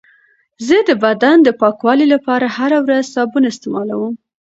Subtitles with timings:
[0.67, 4.13] زه د بدن د پاکوالي لپاره هره ورځ صابون استعمالوم.